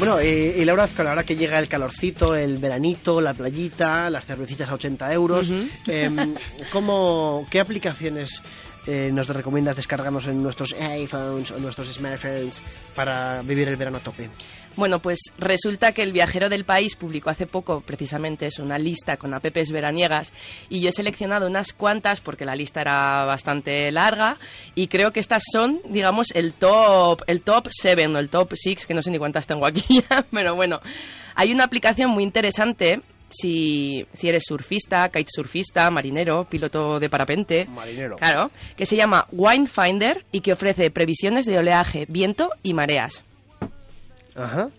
Bueno, 0.00 0.18
eh, 0.18 0.56
y 0.56 0.64
Laura 0.64 0.84
Azcona, 0.84 1.10
ahora 1.10 1.24
que 1.24 1.36
llega 1.36 1.58
el 1.58 1.68
calorcito, 1.68 2.34
el 2.34 2.56
veranito, 2.56 3.20
la 3.20 3.34
playita, 3.34 4.08
las 4.08 4.24
cervecitas 4.24 4.70
a 4.70 4.74
80 4.74 5.12
euros, 5.12 5.52
em, 5.86 6.34
¿cómo, 6.72 7.46
¿qué 7.50 7.60
aplicaciones 7.60 8.40
eh, 8.92 9.12
nos 9.12 9.28
recomiendas 9.28 9.76
descargarnos 9.76 10.26
en 10.26 10.42
nuestros 10.42 10.72
iPhones 10.72 11.52
o 11.52 11.60
nuestros 11.60 11.92
smartphones 11.92 12.60
para 12.96 13.40
vivir 13.42 13.68
el 13.68 13.76
verano 13.76 13.98
a 13.98 14.00
tope? 14.00 14.28
Bueno, 14.74 15.00
pues 15.00 15.20
resulta 15.38 15.92
que 15.92 16.02
el 16.02 16.12
viajero 16.12 16.48
del 16.48 16.64
país 16.64 16.96
publicó 16.96 17.30
hace 17.30 17.46
poco 17.46 17.82
precisamente 17.82 18.46
eso, 18.46 18.64
una 18.64 18.78
lista 18.78 19.16
con 19.16 19.32
apps 19.32 19.70
veraniegas 19.70 20.32
y 20.68 20.80
yo 20.80 20.88
he 20.88 20.92
seleccionado 20.92 21.46
unas 21.46 21.72
cuantas 21.72 22.20
porque 22.20 22.44
la 22.44 22.56
lista 22.56 22.80
era 22.80 23.24
bastante 23.24 23.92
larga 23.92 24.38
y 24.74 24.88
creo 24.88 25.12
que 25.12 25.20
estas 25.20 25.44
son, 25.52 25.80
digamos, 25.88 26.28
el 26.34 26.52
top 26.52 27.22
el 27.28 27.42
top 27.42 27.68
7 27.70 28.08
o 28.08 28.18
el 28.18 28.28
top 28.28 28.54
6, 28.56 28.86
que 28.86 28.94
no 28.94 29.02
sé 29.02 29.12
ni 29.12 29.18
cuántas 29.18 29.46
tengo 29.46 29.66
aquí 29.66 30.02
pero 30.32 30.56
bueno, 30.56 30.80
hay 31.36 31.52
una 31.52 31.62
aplicación 31.62 32.10
muy 32.10 32.24
interesante 32.24 33.02
si, 33.30 34.06
si 34.12 34.28
eres 34.28 34.44
surfista, 34.46 35.08
kitesurfista, 35.08 35.90
marinero, 35.90 36.44
piloto 36.44 37.00
de 37.00 37.08
parapente. 37.08 37.66
Marinero. 37.66 38.16
Claro, 38.16 38.50
que 38.76 38.86
se 38.86 38.96
llama 38.96 39.26
Winefinder 39.32 40.24
y 40.32 40.40
que 40.40 40.52
ofrece 40.52 40.90
previsiones 40.90 41.46
de 41.46 41.58
oleaje, 41.58 42.06
viento 42.08 42.50
y 42.62 42.74
mareas. 42.74 43.24
Ajá. 44.34 44.70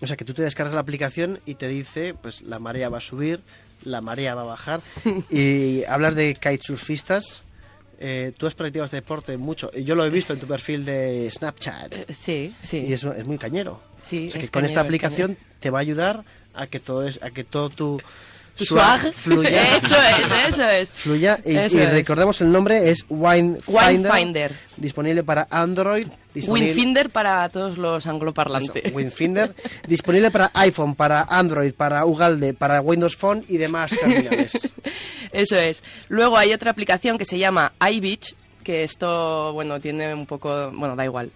O 0.00 0.06
sea, 0.06 0.16
que 0.16 0.24
tú 0.24 0.34
te 0.34 0.42
descargas 0.42 0.74
la 0.74 0.80
aplicación 0.80 1.40
y 1.46 1.54
te 1.54 1.68
dice, 1.68 2.14
pues 2.14 2.42
la 2.42 2.58
marea 2.58 2.88
va 2.88 2.98
a 2.98 3.00
subir, 3.00 3.40
la 3.84 4.00
marea 4.00 4.34
va 4.34 4.42
a 4.42 4.46
bajar. 4.46 4.82
y 5.30 5.84
hablas 5.84 6.14
de 6.14 6.34
kitesurfistas. 6.34 7.44
Eh, 8.00 8.32
tú 8.36 8.46
has 8.46 8.54
practicado 8.54 8.86
este 8.86 8.96
deporte 8.96 9.36
mucho. 9.36 9.70
Yo 9.72 9.94
lo 9.94 10.04
he 10.04 10.10
visto 10.10 10.32
en 10.32 10.40
tu 10.40 10.46
perfil 10.46 10.84
de 10.84 11.30
Snapchat. 11.30 11.94
Eh, 11.94 12.06
Sí, 12.12 12.54
sí. 12.60 12.78
Y 12.78 12.92
es, 12.92 13.04
es 13.04 13.26
muy 13.26 13.38
cañero. 13.38 13.80
Sí, 14.02 14.28
O 14.28 14.30
sea, 14.32 14.40
que 14.40 14.44
es 14.46 14.50
con 14.50 14.64
esta 14.64 14.80
es 14.80 14.84
aplicación 14.86 15.38
te 15.60 15.70
va 15.70 15.78
a 15.78 15.80
ayudar 15.82 16.24
a 16.54 16.66
que 16.66 16.80
todo 16.80 17.06
es, 17.06 17.18
a 17.22 17.30
que 17.30 17.44
todo 17.44 17.70
tu 17.70 18.00
swag 18.56 19.00
swag. 19.00 19.14
fluya. 19.14 19.76
Eso 19.76 19.94
es, 19.96 20.48
eso 20.54 20.68
es. 20.68 20.90
fluya. 20.90 21.40
Y, 21.44 21.56
Eso 21.56 21.76
y 21.78 21.80
es. 21.80 21.90
recordemos 21.90 22.40
el 22.40 22.52
nombre 22.52 22.90
es 22.90 23.04
Wine 23.08 23.58
Winefinder. 23.66 24.56
disponible 24.76 25.24
para 25.24 25.46
Android, 25.50 26.06
disponible 26.32 26.68
Winfinder 26.70 27.10
para 27.10 27.48
todos 27.48 27.78
los 27.78 28.06
angloparlantes. 28.06 28.84
Eso, 28.84 28.94
Winfinder, 28.94 29.54
disponible 29.88 30.30
para 30.30 30.50
iPhone, 30.54 30.94
para 30.94 31.22
Android, 31.22 31.72
para 31.74 32.04
Ugalde, 32.06 32.54
para 32.54 32.80
Windows 32.80 33.16
Phone 33.16 33.44
y 33.48 33.56
demás 33.56 33.90
terminales. 33.90 34.70
Eso 35.32 35.56
es. 35.56 35.82
Luego 36.08 36.36
hay 36.36 36.52
otra 36.52 36.70
aplicación 36.70 37.18
que 37.18 37.24
se 37.24 37.38
llama 37.38 37.72
iBeach, 37.80 38.34
que 38.64 38.82
esto, 38.82 39.52
bueno, 39.52 39.78
tiene 39.78 40.12
un 40.12 40.26
poco, 40.26 40.72
bueno, 40.72 40.96
da 40.96 41.04
igual. 41.04 41.30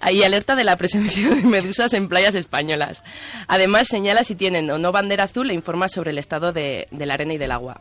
Hay 0.00 0.22
alerta 0.24 0.56
de 0.56 0.64
la 0.64 0.76
presencia 0.76 1.28
de 1.28 1.42
medusas 1.42 1.92
en 1.92 2.08
playas 2.08 2.34
españolas. 2.34 3.02
Además, 3.46 3.86
señala 3.86 4.24
si 4.24 4.34
tienen 4.34 4.68
o 4.70 4.78
no 4.78 4.90
bandera 4.90 5.24
azul 5.24 5.50
e 5.50 5.54
informa 5.54 5.88
sobre 5.88 6.10
el 6.10 6.18
estado 6.18 6.52
de, 6.52 6.88
de 6.90 7.06
la 7.06 7.14
arena 7.14 7.34
y 7.34 7.38
del 7.38 7.52
agua. 7.52 7.80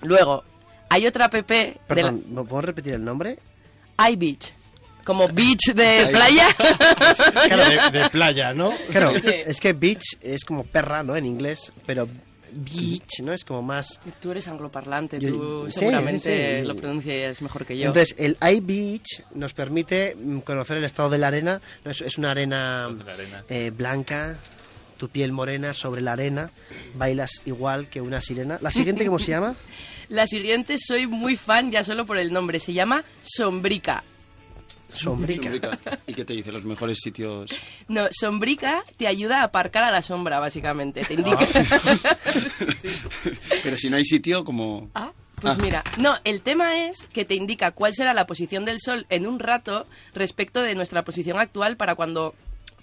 Luego, 0.00 0.44
hay 0.88 1.06
otra 1.06 1.26
app 1.26 1.34
de 1.34 1.76
Perdón, 1.86 2.24
¿me 2.28 2.42
puedo 2.44 2.62
repetir 2.62 2.94
el 2.94 3.04
nombre? 3.04 3.38
iBeach, 4.10 4.52
como 5.04 5.28
beach 5.28 5.72
de 5.74 6.08
playa. 6.10 6.48
de, 7.92 7.98
de 7.98 8.10
playa, 8.10 8.52
¿no? 8.54 8.72
Claro, 8.90 9.12
Sí. 9.14 9.28
es 9.46 9.60
que 9.60 9.72
beach 9.72 10.02
es 10.20 10.44
como 10.44 10.64
perra, 10.64 11.02
¿no? 11.02 11.16
En 11.16 11.26
inglés, 11.26 11.72
pero 11.86 12.08
beach, 12.54 13.20
¿no? 13.22 13.32
Es 13.32 13.44
como 13.44 13.62
más... 13.62 14.00
Tú 14.20 14.30
eres 14.30 14.46
angloparlante, 14.48 15.18
Yo- 15.18 15.30
tú 15.30 15.64
sí, 15.70 15.78
seguramente 15.80 16.60
sí. 16.60 16.66
lo 16.66 16.74
pronuncias 16.76 17.42
mejor 17.42 17.66
que 17.66 17.76
yo. 17.76 17.86
Entonces, 17.86 18.14
el 18.18 18.36
iBeach 18.40 19.22
nos 19.34 19.52
permite 19.54 20.14
mm, 20.16 20.40
conocer 20.40 20.76
el 20.78 20.84
estado 20.84 21.10
de 21.10 21.18
la 21.18 21.28
arena. 21.28 21.60
¿no? 21.84 21.90
Es, 21.90 22.00
es 22.00 22.18
una 22.18 22.30
arena, 22.30 22.86
arena. 22.86 23.44
eh, 23.48 23.70
blanca, 23.70 24.38
tu 24.96 25.08
piel 25.08 25.32
morena 25.32 25.74
sobre 25.74 26.00
la 26.02 26.12
arena, 26.12 26.50
bailas 26.94 27.42
igual 27.46 27.88
que 27.88 28.00
una 28.00 28.20
sirena. 28.20 28.58
¿La 28.60 28.70
siguiente 28.70 29.04
cómo 29.06 29.18
se 29.18 29.30
llama? 29.32 29.54
La 30.08 30.26
siguiente 30.26 30.76
soy 30.78 31.06
muy 31.06 31.36
fan 31.36 31.72
ya 31.72 31.82
solo 31.82 32.04
por 32.04 32.18
el 32.18 32.30
nombre, 32.32 32.60
se 32.60 32.74
llama 32.74 33.02
Sombrica. 33.22 34.04
Sombrica. 34.88 35.78
¿Y 36.06 36.14
qué 36.14 36.24
te 36.24 36.34
dice? 36.34 36.52
Los 36.52 36.64
mejores 36.64 36.98
sitios. 37.02 37.50
No, 37.88 38.08
Sombrica 38.12 38.84
te 38.96 39.06
ayuda 39.06 39.40
a 39.40 39.44
aparcar 39.44 39.84
a 39.84 39.90
la 39.90 40.02
sombra, 40.02 40.38
básicamente. 40.38 41.04
Te 41.04 41.14
indica. 41.14 41.38
Pero 43.62 43.76
si 43.76 43.90
no 43.90 43.96
hay 43.96 44.04
sitio, 44.04 44.44
como. 44.44 44.90
Ah, 44.94 45.12
pues 45.40 45.58
mira. 45.58 45.82
No, 45.98 46.16
el 46.24 46.42
tema 46.42 46.86
es 46.86 47.04
que 47.12 47.24
te 47.24 47.34
indica 47.34 47.72
cuál 47.72 47.94
será 47.94 48.14
la 48.14 48.26
posición 48.26 48.64
del 48.64 48.80
sol 48.80 49.06
en 49.10 49.26
un 49.26 49.38
rato 49.38 49.86
respecto 50.14 50.62
de 50.62 50.74
nuestra 50.74 51.04
posición 51.04 51.38
actual 51.38 51.76
para 51.76 51.94
cuando 51.94 52.34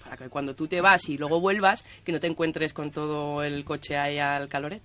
para 0.02 0.16
que 0.16 0.28
cuando 0.28 0.54
tú 0.54 0.68
te 0.68 0.80
vas 0.80 1.08
y 1.08 1.16
luego 1.16 1.40
vuelvas 1.40 1.84
que 2.04 2.12
no 2.12 2.20
te 2.20 2.26
encuentres 2.26 2.72
con 2.72 2.90
todo 2.90 3.42
el 3.42 3.64
coche 3.64 3.96
ahí 3.96 4.18
al 4.18 4.48
caloret. 4.48 4.82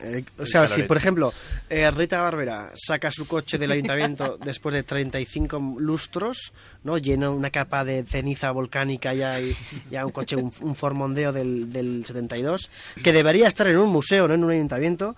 Eh, 0.00 0.24
o 0.38 0.46
sea, 0.46 0.66
si 0.66 0.84
por 0.84 0.96
ejemplo 0.96 1.32
eh, 1.68 1.90
Rita 1.90 2.20
Barbera 2.22 2.72
saca 2.74 3.10
su 3.10 3.26
coche 3.26 3.58
del 3.58 3.72
ayuntamiento 3.72 4.38
después 4.44 4.74
de 4.74 4.82
35 4.82 5.76
lustros, 5.78 6.52
¿no? 6.82 6.98
Llena 6.98 7.30
una 7.30 7.50
capa 7.50 7.84
de 7.84 8.04
ceniza 8.04 8.50
volcánica 8.50 9.12
ya 9.12 9.38
y 9.38 9.54
ya 9.90 10.06
un 10.06 10.12
coche, 10.12 10.36
un, 10.36 10.52
un 10.60 10.74
formondeo 10.74 11.32
del, 11.32 11.72
del 11.72 12.04
72, 12.04 12.70
que 13.02 13.12
debería 13.12 13.48
estar 13.48 13.66
en 13.66 13.76
un 13.76 13.90
museo, 13.90 14.26
no 14.26 14.34
en 14.34 14.44
un 14.44 14.50
ayuntamiento, 14.50 15.14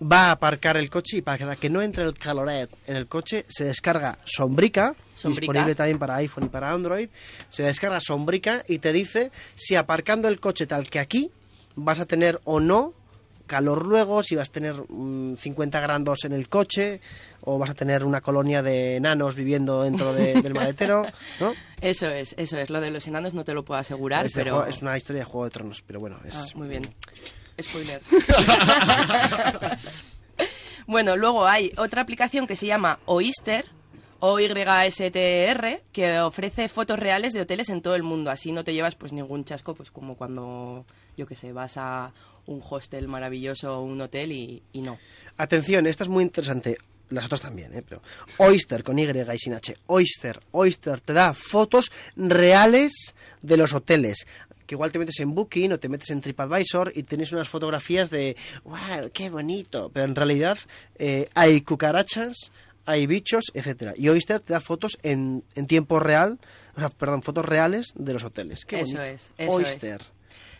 va 0.00 0.28
a 0.28 0.32
aparcar 0.32 0.76
el 0.76 0.90
coche 0.90 1.18
y 1.18 1.22
para 1.22 1.56
que 1.56 1.70
no 1.70 1.82
entre 1.82 2.04
el 2.04 2.14
caloret 2.14 2.70
en 2.86 2.96
el 2.96 3.06
coche 3.06 3.44
se 3.48 3.64
descarga 3.64 4.18
Sombrica, 4.24 4.94
Sombrica. 5.14 5.40
disponible 5.40 5.74
también 5.74 5.98
para 5.98 6.16
iPhone 6.16 6.44
y 6.44 6.48
para 6.48 6.72
Android, 6.72 7.08
se 7.50 7.62
descarga 7.62 8.00
Sombrica 8.00 8.64
y 8.68 8.78
te 8.78 8.92
dice 8.92 9.30
si 9.54 9.76
aparcando 9.76 10.28
el 10.28 10.40
coche 10.40 10.66
tal 10.66 10.88
que 10.88 10.98
aquí 10.98 11.30
vas 11.76 12.00
a 12.00 12.06
tener 12.06 12.40
o 12.44 12.60
no 12.60 12.92
calor 13.46 13.86
luego, 13.86 14.22
si 14.22 14.36
vas 14.36 14.48
a 14.48 14.52
tener 14.52 14.74
mm, 14.88 15.36
50 15.36 15.80
grados 15.80 16.24
en 16.24 16.32
el 16.32 16.48
coche 16.48 17.00
o 17.42 17.58
vas 17.58 17.70
a 17.70 17.74
tener 17.74 18.04
una 18.04 18.20
colonia 18.20 18.62
de 18.62 18.96
enanos 18.96 19.36
viviendo 19.36 19.82
dentro 19.82 20.12
de- 20.12 20.40
del 20.40 20.54
maletero, 20.54 21.04
¿no? 21.40 21.52
Eso 21.80 22.08
es, 22.08 22.34
eso 22.38 22.56
es. 22.58 22.70
Lo 22.70 22.80
de 22.80 22.90
los 22.90 23.06
enanos 23.06 23.34
no 23.34 23.44
te 23.44 23.52
lo 23.54 23.64
puedo 23.64 23.78
asegurar, 23.80 24.26
Es, 24.26 24.32
de 24.32 24.40
pero 24.42 24.54
juego- 24.56 24.68
es 24.70 24.82
una 24.82 24.96
historia 24.96 25.20
de 25.20 25.26
Juego 25.26 25.44
de 25.44 25.50
Tronos, 25.50 25.82
pero 25.86 26.00
bueno, 26.00 26.18
es... 26.24 26.34
Ah, 26.34 26.44
muy 26.58 26.68
bien. 26.68 26.82
Spoiler. 27.60 28.00
bueno, 30.86 31.16
luego 31.16 31.46
hay 31.46 31.72
otra 31.76 32.02
aplicación 32.02 32.46
que 32.46 32.56
se 32.56 32.66
llama 32.66 32.98
Oyster, 33.06 33.66
o 34.20 34.38
YSTR, 34.40 35.82
que 35.92 36.18
ofrece 36.20 36.68
fotos 36.68 36.98
reales 36.98 37.32
de 37.34 37.42
hoteles 37.42 37.68
en 37.68 37.82
todo 37.82 37.94
el 37.94 38.02
mundo. 38.02 38.30
Así 38.30 38.52
no 38.52 38.64
te 38.64 38.72
llevas 38.72 38.94
pues 38.94 39.12
ningún 39.12 39.44
chasco, 39.44 39.74
pues 39.74 39.90
como 39.90 40.16
cuando, 40.16 40.86
yo 41.16 41.26
que 41.26 41.36
sé, 41.36 41.52
vas 41.52 41.76
a 41.76 42.12
un 42.46 42.62
hostel 42.68 43.08
maravilloso 43.08 43.78
o 43.78 43.82
un 43.82 44.00
hotel 44.00 44.32
y, 44.32 44.62
y 44.72 44.80
no. 44.82 44.98
Atención, 45.36 45.86
esta 45.86 46.04
es 46.04 46.08
muy 46.08 46.22
interesante. 46.22 46.78
Las 47.10 47.26
otras 47.26 47.42
también, 47.42 47.74
¿eh? 47.74 47.82
Pero 47.86 48.02
Oyster 48.38 48.82
con 48.82 48.98
Y 48.98 49.02
y 49.04 49.38
sin 49.38 49.52
H. 49.54 49.76
Oyster, 49.86 50.40
Oyster 50.52 51.00
te 51.00 51.12
da 51.12 51.34
fotos 51.34 51.92
reales 52.16 53.14
de 53.42 53.56
los 53.56 53.72
hoteles. 53.74 54.26
Que 54.66 54.74
igual 54.74 54.90
te 54.90 54.98
metes 54.98 55.20
en 55.20 55.34
Booking 55.34 55.72
o 55.72 55.78
te 55.78 55.90
metes 55.90 56.10
en 56.10 56.22
TripAdvisor 56.22 56.92
y 56.94 57.02
tienes 57.02 57.32
unas 57.32 57.48
fotografías 57.48 58.08
de 58.08 58.36
¡Wow! 58.64 59.10
¡Qué 59.12 59.28
bonito! 59.28 59.90
Pero 59.92 60.06
en 60.06 60.14
realidad 60.14 60.58
eh, 60.98 61.28
hay 61.34 61.60
cucarachas, 61.60 62.50
hay 62.86 63.06
bichos, 63.06 63.44
etcétera. 63.52 63.92
Y 63.96 64.08
Oyster 64.08 64.40
te 64.40 64.54
da 64.54 64.60
fotos 64.60 64.96
en, 65.02 65.44
en 65.54 65.66
tiempo 65.66 66.00
real, 66.00 66.38
o 66.74 66.80
sea, 66.80 66.88
perdón, 66.88 67.22
fotos 67.22 67.44
reales 67.44 67.92
de 67.94 68.14
los 68.14 68.24
hoteles. 68.24 68.64
¡Qué 68.64 68.80
Eso 68.80 68.96
bonito! 68.96 69.02
es, 69.12 69.30
eso 69.36 69.52
Oyster. 69.52 70.02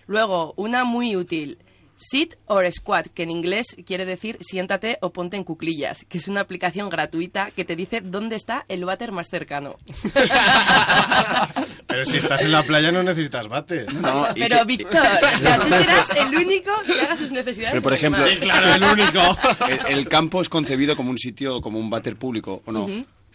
Luego, 0.06 0.54
una 0.56 0.84
muy 0.84 1.16
útil. 1.16 1.58
Sit 1.96 2.34
or 2.46 2.70
Squat, 2.72 3.06
que 3.06 3.22
en 3.22 3.30
inglés 3.30 3.66
quiere 3.86 4.04
decir 4.04 4.36
siéntate 4.40 4.98
o 5.00 5.12
ponte 5.12 5.36
en 5.36 5.44
cuclillas, 5.44 6.04
que 6.08 6.18
es 6.18 6.26
una 6.26 6.40
aplicación 6.40 6.88
gratuita 6.90 7.52
que 7.52 7.64
te 7.64 7.76
dice 7.76 8.00
dónde 8.00 8.34
está 8.34 8.64
el 8.68 8.84
váter 8.84 9.12
más 9.12 9.28
cercano. 9.28 9.76
Pero 11.86 12.04
si 12.04 12.16
estás 12.16 12.42
en 12.42 12.50
la 12.50 12.64
playa 12.64 12.90
no 12.90 13.04
necesitas 13.04 13.46
bate. 13.46 13.86
No, 13.92 14.26
Pero 14.34 14.64
Víctor, 14.64 15.00
o 15.34 15.38
sea, 15.38 15.60
tú 15.60 15.68
serás 15.68 16.10
el 16.10 16.34
único 16.34 16.72
que 16.84 17.00
haga 17.00 17.16
sus 17.16 17.30
necesidades. 17.30 17.74
Pero, 17.74 17.82
por 17.82 17.94
ejemplo-. 17.94 18.26
Sí, 18.26 18.38
Claro, 18.38 18.74
el 18.74 18.82
único. 18.82 19.20
el, 19.88 19.98
el 19.98 20.08
campo 20.08 20.40
es 20.40 20.48
concebido 20.48 20.96
como 20.96 21.10
un 21.10 21.18
sitio, 21.18 21.60
como 21.60 21.78
un 21.78 21.90
váter 21.90 22.16
público, 22.16 22.62
¿o 22.66 22.72
no? 22.72 22.88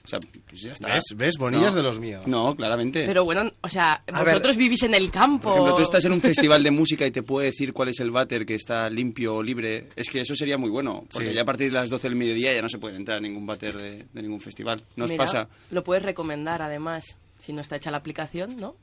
O 0.04 0.08
sea, 0.08 0.20
pues 0.20 0.62
ya 0.62 0.74
está. 0.74 0.94
¿Ves? 0.94 1.04
¿Ves? 1.16 1.36
Bonillas 1.38 1.72
No. 1.72 1.78
de 1.78 1.84
los 1.84 2.00
míos. 2.00 2.24
No, 2.26 2.56
claramente. 2.56 3.06
Pero 3.06 3.26
bueno, 3.26 3.52
o 3.62 3.70
sea, 3.70 4.02
A 4.12 4.24
vosotros 4.24 4.56
vivís 4.58 4.84
en 4.84 4.94
el 4.96 5.12
campo. 5.12 5.50
Por 5.50 5.54
ejemplo, 5.58 5.76
tú 5.76 5.84
estás 5.84 6.06
en 6.06 6.14
un 6.14 6.22
festival 6.22 6.64
de 6.64 6.72
música 6.72 7.06
y 7.06 7.12
te 7.12 7.22
puede 7.24 7.48
decir 7.48 7.74
cuál 7.74 7.90
es 7.90 8.00
el 8.00 8.10
váter 8.12 8.46
que 8.46 8.56
está 8.56 8.90
limpio 8.90 9.36
o 9.36 9.44
libre. 9.44 9.90
Es 9.96 10.10
que 10.10 10.22
eso 10.22 10.36
sería 10.36 10.58
muy 10.58 10.70
bueno, 10.70 11.06
porque 11.12 11.30
Sí. 11.30 11.36
ya 11.36 11.42
a 11.42 11.46
partir 11.46 11.68
de 11.68 11.74
las 11.74 11.90
12 11.90 12.08
del 12.10 12.16
mediodía 12.18 12.54
ya 12.54 12.62
no 12.62 12.70
se 12.70 12.78
puede 12.80 12.96
entrar 12.96 13.18
a 13.18 13.22
ningún 13.22 13.46
váter 13.46 13.76
de, 13.76 14.06
de 14.12 14.22
ningún 14.22 14.40
festival. 14.40 14.82
¿No 14.96 15.06
os 15.06 15.12
Mira, 15.12 15.24
pasa? 15.26 15.48
Lo 15.72 15.84
puedes 15.84 16.04
recomendar, 16.04 16.62
además, 16.62 17.06
si 17.40 17.54
no 17.54 17.62
está 17.62 17.76
hecha 17.76 17.92
la 17.92 17.98
aplicación, 17.98 18.58
¿no? 18.58 18.76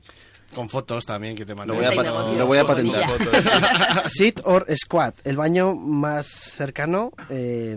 Con 0.55 0.69
fotos 0.69 1.03
también 1.05 1.35
que 1.35 1.45
te 1.45 1.51
Lo 1.51 1.57
mandé. 1.57 1.73
voy 1.73 1.83
a, 1.85 1.89
negocio. 1.89 2.33
lo 2.37 2.45
voy 2.45 2.57
a 2.57 2.63
patentar. 2.65 3.03
Sit 4.09 4.39
or 4.45 4.65
Squat, 4.81 5.15
el 5.27 5.35
baño 5.35 5.75
más 5.75 6.27
cercano 6.27 7.11
eh, 7.29 7.75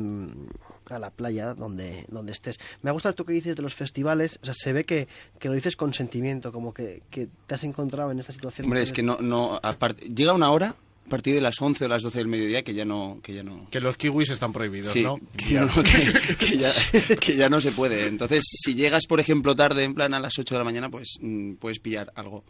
a 0.92 0.98
la 0.98 1.10
playa 1.10 1.54
donde, 1.54 2.04
donde 2.08 2.32
estés. 2.32 2.58
Me 2.82 2.90
ha 2.90 2.92
gustado 2.92 3.10
esto 3.10 3.24
que 3.24 3.32
dices 3.32 3.56
de 3.56 3.62
los 3.62 3.74
festivales, 3.74 4.38
o 4.42 4.44
sea, 4.44 4.54
se 4.54 4.72
ve 4.72 4.84
que, 4.84 5.08
que 5.38 5.48
lo 5.48 5.54
dices 5.54 5.76
con 5.76 5.92
sentimiento, 5.94 6.52
como 6.52 6.72
que, 6.74 7.02
que 7.10 7.28
te 7.46 7.54
has 7.54 7.64
encontrado 7.64 8.10
en 8.10 8.18
esta 8.20 8.32
situación. 8.32 8.66
Hombre, 8.66 8.82
es 8.82 8.92
que 8.92 9.02
no, 9.02 9.18
no, 9.20 9.58
aparte, 9.62 10.08
llega 10.08 10.32
una 10.32 10.50
hora 10.50 10.74
a 11.06 11.10
partir 11.10 11.34
de 11.34 11.40
las 11.40 11.60
11 11.60 11.84
o 11.86 11.88
las 11.88 12.02
12 12.02 12.18
del 12.18 12.28
mediodía 12.28 12.62
que 12.62 12.72
ya 12.72 12.84
no, 12.84 13.18
que 13.22 13.34
ya 13.34 13.42
no. 13.42 13.66
Que 13.70 13.80
los 13.80 13.96
kiwis 13.96 14.30
están 14.30 14.52
prohibidos, 14.52 14.92
Sí, 14.92 15.02
¿no? 15.02 15.18
que, 15.36 15.54
no, 15.60 15.68
que- 15.82 16.36
que 16.36 16.56
ya, 16.58 16.72
que 17.18 17.36
ya 17.36 17.48
no 17.48 17.60
se 17.60 17.72
puede. 17.72 18.06
Entonces, 18.06 18.44
si 18.46 18.74
llegas, 18.74 19.06
por 19.08 19.18
ejemplo, 19.18 19.56
tarde, 19.56 19.82
en 19.84 19.94
plan 19.94 20.14
a 20.14 20.20
las 20.20 20.38
8 20.38 20.54
de 20.54 20.58
la 20.58 20.64
mañana, 20.64 20.88
pues 20.88 21.16
mm, 21.20 21.54
puedes 21.54 21.80
pillar 21.80 22.12
algo 22.14 22.44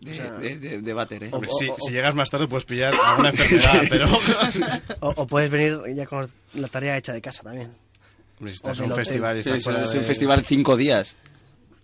de, 0.00 0.12
O 0.12 0.14
sea, 0.14 0.32
de, 0.38 0.58
de- 0.58 0.78
de 0.82 0.92
váter, 0.94 1.24
¿eh? 1.24 1.28
Hombre, 1.32 1.50
O- 1.52 1.56
sí, 1.58 1.68
o- 1.68 1.76
si 1.84 1.92
llegas 1.92 2.14
más 2.14 2.30
tarde 2.30 2.46
puedes 2.48 2.64
pillar 2.64 2.94
alguna 3.04 3.30
enfermedad, 3.30 3.82
pero... 3.88 4.06
O, 5.00 5.08
o 5.16 5.26
puedes 5.26 5.50
venir 5.50 5.80
ya 5.94 6.06
con 6.06 6.30
la 6.54 6.68
tarea 6.68 6.96
hecha 6.96 7.12
de 7.12 7.20
casa 7.20 7.42
también. 7.42 7.72
Hombre, 8.38 8.52
si 8.52 8.56
estás 8.56 8.78
O 8.80 8.84
en 8.84 8.90
un 8.90 8.96
festival 8.96 9.36
y 9.38 9.42
Sí, 9.42 9.48
estás 9.48 9.58
es, 9.58 9.64
fuera 9.64 9.84
es 9.84 9.92
de- 9.92 9.98
un 9.98 10.04
festival 10.04 10.44
cinco 10.44 10.76
días. 10.76 11.16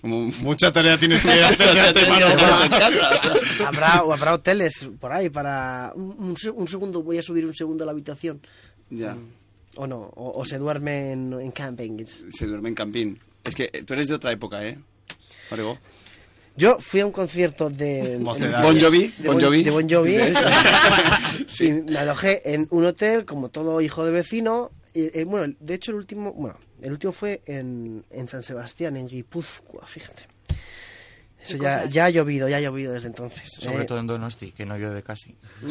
Como... 0.01 0.31
Mucha 0.43 0.71
tarea 0.73 0.99
tienes 0.99 1.23
que 1.23 1.31
hacer 1.31 1.57
de 1.75 1.81
antemano. 1.81 2.27
habrá, 3.67 4.03
o 4.05 4.13
habrá 4.13 4.35
hoteles 4.35 4.89
por 5.01 5.13
ahí 5.13 5.31
para... 5.31 5.93
Un, 5.95 6.15
un 6.19 6.37
se- 6.37 6.51
un 6.51 6.69
segundo, 6.69 7.03
voy 7.03 7.19
a 7.19 7.23
subir 7.23 7.45
un 7.47 7.55
segundo 7.55 7.85
a 7.85 7.87
la 7.87 7.93
habitación. 7.93 8.41
Ya, 8.91 9.17
O 9.77 9.87
no, 9.87 9.97
o, 10.15 10.41
o 10.41 10.45
se 10.45 10.59
duerme 10.59 11.13
en, 11.13 11.33
en 11.41 11.51
campings. 11.51 12.25
se 12.31 12.47
duerme 12.47 12.69
en 12.69 12.75
campín. 12.75 13.19
Es 13.43 13.55
que 13.55 13.69
tú 13.85 13.95
eres 13.95 14.09
de 14.09 14.15
otra 14.15 14.31
época, 14.33 14.65
¿eh? 14.65 14.79
Orego. 15.51 15.79
Yo 16.57 16.79
fui 16.81 17.01
a 17.01 17.07
un 17.07 17.13
concierto 17.13 17.69
de... 17.69 18.19
Bon 18.21 18.37
Jovi, 18.81 19.13
de 19.19 19.29
Bon 19.29 19.41
Jovi. 19.41 19.65
de 19.65 19.71
Bon 19.71 19.89
Jovi. 19.89 20.17
¿Ves? 20.17 20.39
Y 21.61 21.73
me 21.73 21.99
alojé 21.99 22.43
en 22.55 22.69
un 22.71 22.85
hotel 22.85 23.25
como 23.25 23.49
todo 23.49 23.81
hijo 23.81 24.05
de 24.05 24.13
vecino. 24.13 24.71
Y, 24.93 25.19
eh, 25.19 25.25
bueno, 25.25 25.53
de 25.59 25.75
hecho 25.75 25.91
el 25.91 25.97
último, 25.97 26.33
bueno, 26.33 26.57
el 26.81 26.93
último 26.93 27.13
fue 27.13 27.43
en, 27.47 28.05
en 28.11 28.29
San 28.29 28.43
Sebastián, 28.45 28.97
en 28.97 29.09
Guipúzcoa, 29.09 29.85
fíjate. 29.87 30.29
Eso 31.43 31.59
¿Qué 31.59 31.65
ya, 31.65 31.85
ya 31.87 32.05
ha 32.07 32.11
llovido, 32.11 32.49
ya 32.49 32.57
ha 32.59 32.61
llovido 32.61 32.93
desde 32.93 33.09
entonces. 33.09 33.51
Sobre 33.61 33.83
Eh, 33.83 33.85
todo 33.85 33.99
en 33.99 34.07
Donosti, 34.07 34.53
que 34.53 34.65
no 34.65 34.79
llueve 34.79 35.03
casi. 35.03 35.37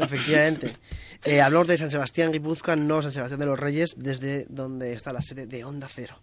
Efectivamente. 0.00 0.76
Eh, 1.24 1.40
hablamos 1.40 1.66
de 1.68 1.78
San 1.78 1.90
Sebastián, 1.90 2.30
Guipúzcoa, 2.30 2.76
no 2.76 3.02
San 3.02 3.10
Sebastián 3.12 3.40
de 3.40 3.46
los 3.46 3.58
Reyes, 3.58 3.94
desde 3.96 4.46
donde 4.48 4.92
está 4.92 5.12
la 5.12 5.22
sede 5.22 5.46
de 5.46 5.64
Onda 5.64 5.88
Cero. 5.90 6.20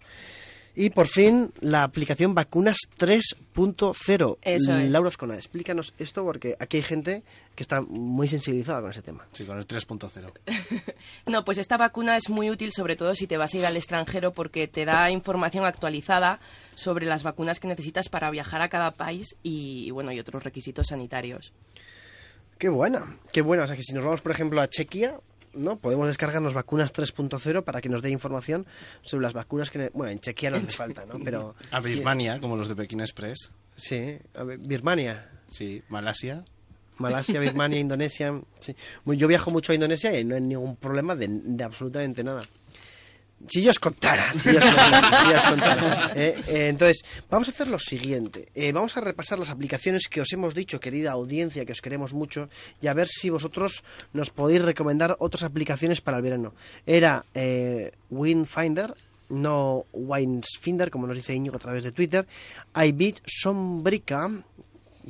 Y 0.75 0.89
por 0.89 1.07
fin 1.07 1.53
la 1.59 1.83
aplicación 1.83 2.33
Vacunas 2.33 2.77
3.0. 2.97 4.37
Eso 4.41 4.75
es. 4.75 4.89
Laura 4.89 5.09
Azcona, 5.09 5.35
explícanos 5.35 5.93
esto 5.99 6.23
porque 6.23 6.55
aquí 6.59 6.77
hay 6.77 6.83
gente 6.83 7.23
que 7.55 7.61
está 7.61 7.81
muy 7.81 8.27
sensibilizada 8.27 8.81
con 8.81 8.89
ese 8.89 9.03
tema. 9.03 9.27
Sí, 9.33 9.45
con 9.45 9.57
el 9.57 9.67
3.0. 9.67 10.31
No, 11.27 11.45
pues 11.45 11.57
esta 11.57 11.77
vacuna 11.77 12.17
es 12.17 12.29
muy 12.29 12.49
útil, 12.49 12.71
sobre 12.71 12.95
todo 12.95 13.15
si 13.15 13.27
te 13.27 13.37
vas 13.37 13.53
a 13.53 13.57
ir 13.57 13.65
al 13.65 13.77
extranjero, 13.77 14.33
porque 14.33 14.67
te 14.67 14.85
da 14.85 15.09
información 15.11 15.65
actualizada 15.65 16.39
sobre 16.75 17.05
las 17.05 17.23
vacunas 17.23 17.59
que 17.59 17.67
necesitas 17.67 18.09
para 18.09 18.29
viajar 18.31 18.61
a 18.61 18.69
cada 18.69 18.91
país 18.91 19.35
y, 19.43 19.91
bueno, 19.91 20.11
y 20.11 20.19
otros 20.19 20.43
requisitos 20.43 20.87
sanitarios. 20.87 21.53
Qué 22.57 22.69
buena, 22.69 23.17
qué 23.31 23.41
buena. 23.41 23.63
O 23.63 23.67
sea 23.67 23.75
que 23.75 23.83
si 23.83 23.93
nos 23.93 24.03
vamos, 24.03 24.21
por 24.21 24.31
ejemplo, 24.31 24.61
a 24.61 24.67
Chequia, 24.67 25.17
¿no? 25.53 25.77
Podemos 25.77 26.07
descargarnos 26.07 26.53
vacunas 26.53 26.93
3.0 26.93 27.63
para 27.63 27.81
que 27.81 27.89
nos 27.89 28.01
dé 28.01 28.09
información 28.09 28.65
sobre 29.01 29.23
las 29.23 29.33
vacunas 29.33 29.69
que... 29.69 29.89
Bueno, 29.93 30.11
en 30.11 30.19
Chequia 30.19 30.49
no 30.49 30.57
hace 30.57 30.71
falta, 30.71 31.05
¿no? 31.05 31.15
Pero... 31.23 31.55
A 31.71 31.79
Birmania, 31.79 32.39
como 32.39 32.55
los 32.55 32.69
de 32.69 32.75
Pekín 32.75 33.01
Express. 33.01 33.51
Sí, 33.75 34.17
a 34.33 34.43
ver, 34.43 34.59
Birmania. 34.59 35.29
Sí, 35.47 35.83
Malasia. 35.89 36.43
Malasia, 36.97 37.39
Birmania, 37.39 37.79
Indonesia. 37.81 38.39
Sí. 38.59 38.75
Yo 39.05 39.27
viajo 39.27 39.51
mucho 39.51 39.71
a 39.71 39.75
Indonesia 39.75 40.17
y 40.19 40.23
no 40.23 40.35
hay 40.35 40.41
ningún 40.41 40.75
problema 40.75 41.15
de, 41.15 41.27
de 41.29 41.63
absolutamente 41.63 42.23
nada. 42.23 42.43
Si 43.47 43.61
yo 43.61 43.71
os 43.71 43.79
contara, 43.79 44.33
si 44.33 44.53
yo 44.53 44.59
os 44.59 45.45
contara. 45.45 46.11
Eh, 46.15 46.35
eh, 46.47 46.67
entonces, 46.69 47.03
vamos 47.29 47.47
a 47.47 47.51
hacer 47.51 47.67
lo 47.67 47.79
siguiente. 47.79 48.47
Eh, 48.55 48.71
vamos 48.71 48.95
a 48.95 49.01
repasar 49.01 49.37
las 49.37 49.49
aplicaciones 49.49 50.07
que 50.07 50.21
os 50.21 50.31
hemos 50.31 50.55
dicho, 50.55 50.79
querida 50.79 51.11
audiencia, 51.11 51.65
que 51.65 51.73
os 51.73 51.81
queremos 51.81 52.13
mucho, 52.13 52.49
y 52.81 52.87
a 52.87 52.93
ver 52.93 53.07
si 53.07 53.29
vosotros 53.29 53.83
nos 54.13 54.29
podéis 54.29 54.61
recomendar 54.61 55.17
otras 55.19 55.43
aplicaciones 55.43 56.01
para 56.01 56.17
el 56.17 56.23
verano. 56.23 56.53
Era 56.85 57.25
Windfinder, 58.09 58.95
no 59.29 59.85
Winesfinder, 59.91 60.89
como 60.89 61.07
nos 61.07 61.17
dice 61.17 61.33
Íñigo 61.33 61.55
a 61.55 61.59
través 61.59 61.83
de 61.83 61.91
Twitter. 61.91 62.25
iBeat, 62.75 63.19
Sombrica. 63.25 64.29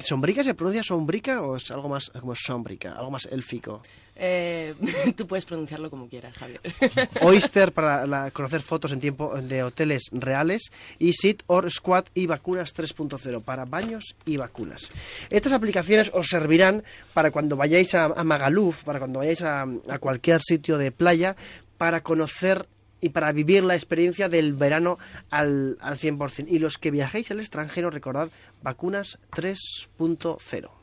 ¿Sombrica 0.01 0.43
se 0.43 0.53
pronuncia 0.55 0.83
sombrica 0.83 1.41
o 1.41 1.55
es 1.55 1.69
algo 1.71 1.87
más 1.89 2.09
como 2.19 2.33
sombrica, 2.35 2.93
algo 2.93 3.11
más 3.11 3.25
élfico? 3.31 3.81
Eh, 4.15 4.73
tú 5.17 5.25
puedes 5.27 5.45
pronunciarlo 5.45 5.89
como 5.89 6.07
quieras, 6.07 6.35
Javier. 6.37 6.59
Oyster 7.21 7.71
para 7.71 8.05
la- 8.05 8.31
conocer 8.31 8.61
fotos 8.61 8.91
en 8.91 8.99
tiempo 8.99 9.33
de 9.41 9.63
hoteles 9.63 10.03
reales 10.11 10.71
y 10.99 11.13
Sit 11.13 11.43
or 11.47 11.69
Squad 11.71 12.05
y 12.13 12.25
Vacunas 12.27 12.75
3.0 12.75 13.41
para 13.43 13.65
baños 13.65 14.15
y 14.25 14.37
vacunas. 14.37 14.91
Estas 15.29 15.53
aplicaciones 15.53 16.11
os 16.13 16.27
servirán 16.27 16.83
para 17.13 17.31
cuando 17.31 17.55
vayáis 17.55 17.93
a, 17.95 18.05
a 18.05 18.23
Magaluf, 18.23 18.83
para 18.83 18.99
cuando 18.99 19.19
vayáis 19.19 19.41
a, 19.41 19.63
a 19.63 19.99
cualquier 19.99 20.41
sitio 20.41 20.77
de 20.77 20.91
playa, 20.91 21.35
para 21.77 22.01
conocer 22.01 22.67
y 23.03 23.09
para 23.09 23.33
vivir 23.33 23.63
la 23.63 23.75
experiencia 23.75 24.29
del 24.29 24.53
verano 24.53 24.97
al, 25.29 25.77
al 25.81 25.97
100%. 25.97 26.45
Y 26.47 26.59
los 26.59 26.77
que 26.77 26.89
viajéis 26.89 27.31
al 27.31 27.41
extranjero, 27.41 27.89
recordad 27.89 28.29
Vacunas 28.61 29.19
3.0. 29.31 30.82